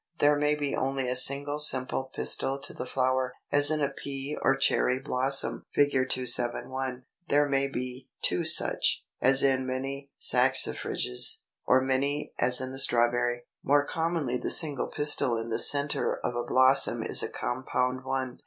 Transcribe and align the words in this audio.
There 0.17 0.35
may 0.35 0.55
be 0.55 0.75
only 0.75 1.07
a 1.07 1.15
single 1.15 1.59
simple 1.59 2.05
pistil 2.05 2.59
to 2.61 2.73
the 2.73 2.87
flower, 2.87 3.35
as 3.51 3.69
in 3.69 3.81
a 3.81 3.89
Pea 3.89 4.35
or 4.41 4.55
Cherry 4.55 4.97
blossom 4.97 5.67
(Fig. 5.75 5.91
271); 5.91 7.03
there 7.27 7.47
may 7.47 7.67
be 7.67 8.09
two 8.23 8.43
such, 8.43 9.05
as 9.21 9.43
in 9.43 9.67
many 9.67 10.09
Saxifrages; 10.19 11.41
or 11.67 11.81
many, 11.81 12.33
as 12.39 12.59
in 12.59 12.71
the 12.71 12.79
Strawberry. 12.79 13.43
More 13.61 13.85
commonly 13.85 14.39
the 14.39 14.49
single 14.49 14.87
pistil 14.87 15.37
in 15.37 15.49
the 15.49 15.59
centre 15.59 16.19
of 16.25 16.33
a 16.33 16.47
blossom 16.47 17.03
is 17.03 17.21
a 17.21 17.29
compound 17.29 18.03
one. 18.03 18.39